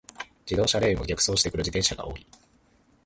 [0.49, 2.25] 自転車レーンを逆走してくる自転車が多い。